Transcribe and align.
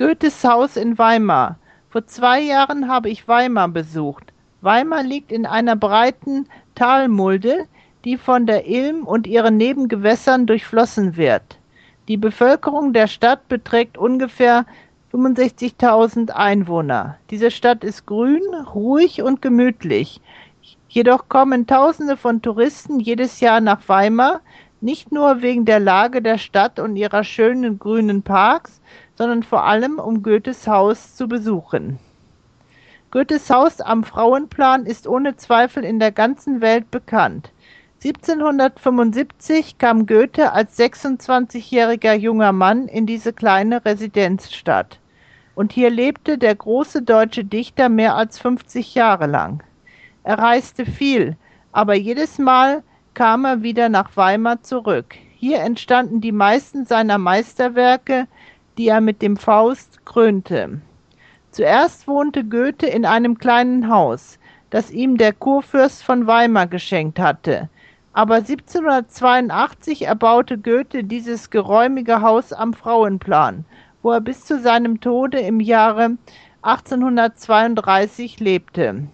Goethes 0.00 0.42
Haus 0.44 0.78
in 0.78 0.96
Weimar. 0.96 1.58
Vor 1.90 2.06
zwei 2.06 2.40
Jahren 2.40 2.88
habe 2.88 3.10
ich 3.10 3.28
Weimar 3.28 3.68
besucht. 3.68 4.32
Weimar 4.62 5.02
liegt 5.02 5.30
in 5.30 5.44
einer 5.44 5.76
breiten 5.76 6.48
Talmulde, 6.74 7.66
die 8.06 8.16
von 8.16 8.46
der 8.46 8.66
Ilm 8.66 9.06
und 9.06 9.26
ihren 9.26 9.58
Nebengewässern 9.58 10.46
durchflossen 10.46 11.18
wird. 11.18 11.58
Die 12.08 12.16
Bevölkerung 12.16 12.94
der 12.94 13.08
Stadt 13.08 13.46
beträgt 13.48 13.98
ungefähr 13.98 14.64
65.000 15.12 16.30
Einwohner. 16.30 17.18
Diese 17.28 17.50
Stadt 17.50 17.84
ist 17.84 18.06
grün, 18.06 18.40
ruhig 18.74 19.20
und 19.20 19.42
gemütlich. 19.42 20.22
Jedoch 20.88 21.28
kommen 21.28 21.66
Tausende 21.66 22.16
von 22.16 22.40
Touristen 22.40 23.00
jedes 23.00 23.40
Jahr 23.40 23.60
nach 23.60 23.86
Weimar, 23.86 24.40
nicht 24.80 25.12
nur 25.12 25.42
wegen 25.42 25.64
der 25.64 25.80
Lage 25.80 26.22
der 26.22 26.38
Stadt 26.38 26.78
und 26.78 26.96
ihrer 26.96 27.24
schönen 27.24 27.78
grünen 27.78 28.22
Parks, 28.22 28.80
sondern 29.16 29.42
vor 29.42 29.64
allem 29.64 29.98
um 29.98 30.22
Goethes 30.22 30.66
Haus 30.66 31.14
zu 31.16 31.28
besuchen. 31.28 31.98
Goethes 33.10 33.50
Haus 33.50 33.80
am 33.80 34.04
Frauenplan 34.04 34.86
ist 34.86 35.06
ohne 35.06 35.36
Zweifel 35.36 35.84
in 35.84 35.98
der 35.98 36.12
ganzen 36.12 36.60
Welt 36.60 36.90
bekannt. 36.90 37.52
1775 38.02 39.76
kam 39.76 40.06
Goethe 40.06 40.52
als 40.52 40.78
26-jähriger 40.78 42.14
junger 42.14 42.52
Mann 42.52 42.88
in 42.88 43.04
diese 43.04 43.34
kleine 43.34 43.84
Residenzstadt. 43.84 44.98
Und 45.54 45.72
hier 45.72 45.90
lebte 45.90 46.38
der 46.38 46.54
große 46.54 47.02
deutsche 47.02 47.44
Dichter 47.44 47.90
mehr 47.90 48.14
als 48.14 48.38
50 48.38 48.94
Jahre 48.94 49.26
lang. 49.26 49.62
Er 50.22 50.38
reiste 50.38 50.86
viel, 50.86 51.36
aber 51.72 51.94
jedes 51.94 52.38
Mal 52.38 52.82
kam 53.20 53.44
er 53.44 53.62
wieder 53.62 53.90
nach 53.90 54.16
Weimar 54.16 54.62
zurück. 54.62 55.14
Hier 55.36 55.58
entstanden 55.58 56.22
die 56.22 56.32
meisten 56.32 56.86
seiner 56.86 57.18
Meisterwerke, 57.18 58.26
die 58.78 58.88
er 58.88 59.02
mit 59.02 59.20
dem 59.20 59.36
Faust 59.36 60.06
krönte. 60.06 60.80
Zuerst 61.50 62.08
wohnte 62.08 62.44
Goethe 62.44 62.86
in 62.86 63.04
einem 63.04 63.36
kleinen 63.36 63.90
Haus, 63.90 64.38
das 64.70 64.90
ihm 64.90 65.18
der 65.18 65.34
Kurfürst 65.34 66.02
von 66.02 66.26
Weimar 66.26 66.66
geschenkt 66.66 67.18
hatte. 67.18 67.68
Aber 68.14 68.36
1782 68.36 70.06
erbaute 70.06 70.56
Goethe 70.56 71.04
dieses 71.04 71.50
geräumige 71.50 72.22
Haus 72.22 72.54
am 72.54 72.72
Frauenplan, 72.72 73.66
wo 74.00 74.12
er 74.12 74.22
bis 74.22 74.46
zu 74.46 74.58
seinem 74.58 74.98
Tode 75.02 75.40
im 75.40 75.60
Jahre 75.60 76.16
1832 76.62 78.40
lebte. 78.40 79.08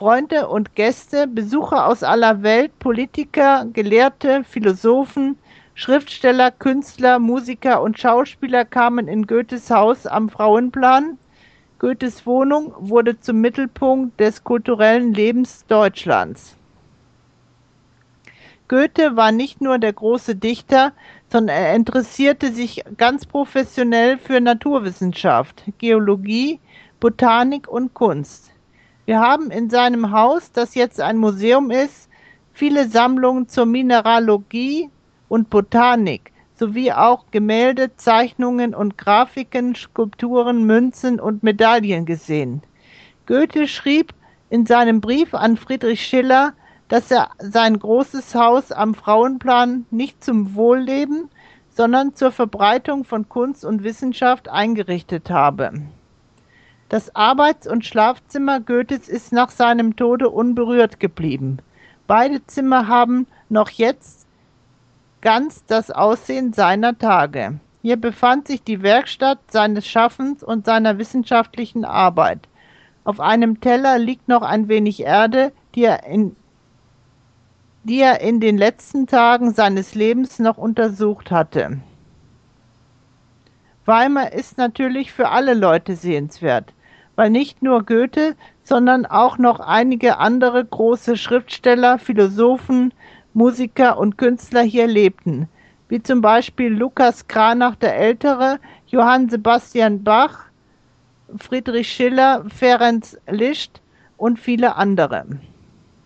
Freunde 0.00 0.48
und 0.48 0.76
Gäste, 0.76 1.26
Besucher 1.26 1.86
aus 1.86 2.02
aller 2.02 2.42
Welt, 2.42 2.78
Politiker, 2.78 3.66
Gelehrte, 3.70 4.44
Philosophen, 4.44 5.36
Schriftsteller, 5.74 6.50
Künstler, 6.52 7.18
Musiker 7.18 7.82
und 7.82 7.98
Schauspieler 7.98 8.64
kamen 8.64 9.08
in 9.08 9.26
Goethes 9.26 9.68
Haus 9.68 10.06
am 10.06 10.30
Frauenplan. 10.30 11.18
Goethes 11.78 12.24
Wohnung 12.24 12.72
wurde 12.78 13.20
zum 13.20 13.42
Mittelpunkt 13.42 14.18
des 14.18 14.42
kulturellen 14.42 15.12
Lebens 15.12 15.66
Deutschlands. 15.66 16.56
Goethe 18.68 19.16
war 19.16 19.32
nicht 19.32 19.60
nur 19.60 19.78
der 19.78 19.92
große 19.92 20.34
Dichter, 20.34 20.92
sondern 21.28 21.54
er 21.58 21.74
interessierte 21.74 22.52
sich 22.52 22.82
ganz 22.96 23.26
professionell 23.26 24.16
für 24.16 24.40
Naturwissenschaft, 24.40 25.62
Geologie, 25.76 26.58
Botanik 27.00 27.68
und 27.68 27.92
Kunst. 27.92 28.49
Wir 29.10 29.18
haben 29.18 29.50
in 29.50 29.70
seinem 29.70 30.12
Haus, 30.12 30.52
das 30.52 30.76
jetzt 30.76 31.00
ein 31.00 31.16
Museum 31.16 31.72
ist, 31.72 32.08
viele 32.52 32.86
Sammlungen 32.86 33.48
zur 33.48 33.66
Mineralogie 33.66 34.88
und 35.28 35.50
Botanik 35.50 36.30
sowie 36.54 36.92
auch 36.92 37.24
Gemälde, 37.32 37.96
Zeichnungen 37.96 38.72
und 38.72 38.96
Grafiken, 38.96 39.74
Skulpturen, 39.74 40.62
Münzen 40.62 41.18
und 41.18 41.42
Medaillen 41.42 42.06
gesehen. 42.06 42.62
Goethe 43.26 43.66
schrieb 43.66 44.14
in 44.48 44.64
seinem 44.64 45.00
Brief 45.00 45.34
an 45.34 45.56
Friedrich 45.56 46.06
Schiller, 46.06 46.52
dass 46.86 47.10
er 47.10 47.30
sein 47.40 47.80
großes 47.80 48.36
Haus 48.36 48.70
am 48.70 48.94
Frauenplan 48.94 49.86
nicht 49.90 50.22
zum 50.22 50.54
Wohlleben, 50.54 51.28
sondern 51.70 52.14
zur 52.14 52.30
Verbreitung 52.30 53.02
von 53.02 53.28
Kunst 53.28 53.64
und 53.64 53.82
Wissenschaft 53.82 54.48
eingerichtet 54.48 55.30
habe. 55.30 55.72
Das 56.90 57.14
Arbeits- 57.14 57.68
und 57.68 57.86
Schlafzimmer 57.86 58.58
Goethes 58.58 59.08
ist 59.08 59.32
nach 59.32 59.50
seinem 59.50 59.94
Tode 59.94 60.28
unberührt 60.28 60.98
geblieben. 60.98 61.58
Beide 62.08 62.44
Zimmer 62.46 62.88
haben 62.88 63.28
noch 63.48 63.70
jetzt 63.70 64.26
ganz 65.20 65.64
das 65.66 65.92
Aussehen 65.92 66.52
seiner 66.52 66.98
Tage. 66.98 67.60
Hier 67.82 67.96
befand 67.96 68.48
sich 68.48 68.64
die 68.64 68.82
Werkstatt 68.82 69.38
seines 69.52 69.86
Schaffens 69.86 70.42
und 70.42 70.66
seiner 70.66 70.98
wissenschaftlichen 70.98 71.84
Arbeit. 71.84 72.48
Auf 73.04 73.20
einem 73.20 73.60
Teller 73.60 73.96
liegt 74.00 74.26
noch 74.26 74.42
ein 74.42 74.66
wenig 74.66 74.98
Erde, 75.04 75.52
die 75.76 75.84
er 75.84 76.04
in, 76.08 76.34
die 77.84 78.00
er 78.00 78.20
in 78.20 78.40
den 78.40 78.58
letzten 78.58 79.06
Tagen 79.06 79.54
seines 79.54 79.94
Lebens 79.94 80.40
noch 80.40 80.58
untersucht 80.58 81.30
hatte. 81.30 81.78
Weimar 83.84 84.32
ist 84.32 84.58
natürlich 84.58 85.12
für 85.12 85.28
alle 85.28 85.54
Leute 85.54 85.94
sehenswert 85.94 86.72
weil 87.20 87.28
nicht 87.28 87.60
nur 87.60 87.84
Goethe, 87.84 88.34
sondern 88.64 89.04
auch 89.04 89.36
noch 89.36 89.60
einige 89.60 90.16
andere 90.16 90.64
große 90.64 91.18
Schriftsteller, 91.18 91.98
Philosophen, 91.98 92.94
Musiker 93.34 93.98
und 93.98 94.16
Künstler 94.16 94.62
hier 94.62 94.86
lebten, 94.86 95.46
wie 95.90 96.02
zum 96.02 96.22
Beispiel 96.22 96.72
Lukas 96.72 97.28
Cranach 97.28 97.74
der 97.74 97.94
Ältere, 97.94 98.58
Johann 98.86 99.28
Sebastian 99.28 100.02
Bach, 100.02 100.46
Friedrich 101.36 101.92
Schiller, 101.92 102.46
Ferenc 102.48 103.18
Liszt 103.28 103.82
und 104.16 104.38
viele 104.38 104.76
andere. 104.76 105.26